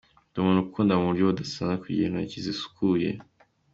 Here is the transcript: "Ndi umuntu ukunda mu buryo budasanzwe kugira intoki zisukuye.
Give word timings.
"Ndi 0.29 0.35
umuntu 0.39 0.61
ukunda 0.61 0.93
mu 0.99 1.05
buryo 1.09 1.23
budasanzwe 1.29 1.75
kugira 1.83 2.07
intoki 2.07 2.37
zisukuye. 2.45 3.09